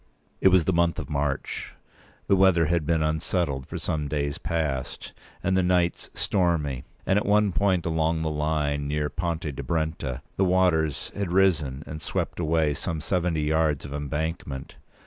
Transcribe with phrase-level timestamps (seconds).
[0.39, 1.75] It was in the month of March.
[2.25, 7.25] The weather had been unsettled for some days past, and the nights stormy; and at
[7.27, 8.35] one point along the p.
[8.35, 13.85] 211line, near Ponte di Brenta, the waters had risen and swept away some seventy yards
[13.85, 14.75] of embankment.